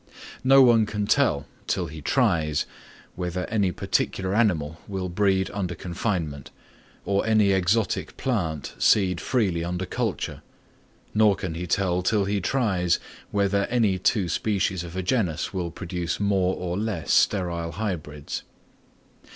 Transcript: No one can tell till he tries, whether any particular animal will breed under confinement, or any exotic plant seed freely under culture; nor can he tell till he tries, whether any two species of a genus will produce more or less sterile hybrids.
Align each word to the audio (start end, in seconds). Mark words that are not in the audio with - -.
No 0.43 0.63
one 0.63 0.87
can 0.87 1.05
tell 1.05 1.45
till 1.67 1.85
he 1.85 2.01
tries, 2.01 2.65
whether 3.13 3.45
any 3.51 3.71
particular 3.71 4.33
animal 4.33 4.79
will 4.87 5.09
breed 5.09 5.51
under 5.53 5.75
confinement, 5.75 6.49
or 7.05 7.23
any 7.23 7.51
exotic 7.51 8.17
plant 8.17 8.73
seed 8.79 9.21
freely 9.21 9.63
under 9.63 9.85
culture; 9.85 10.41
nor 11.13 11.35
can 11.35 11.53
he 11.53 11.67
tell 11.67 12.01
till 12.01 12.25
he 12.25 12.41
tries, 12.41 12.97
whether 13.29 13.65
any 13.67 13.99
two 13.99 14.27
species 14.27 14.83
of 14.83 14.95
a 14.95 15.03
genus 15.03 15.53
will 15.53 15.69
produce 15.69 16.19
more 16.19 16.55
or 16.55 16.79
less 16.79 17.11
sterile 17.11 17.73
hybrids. 17.73 18.41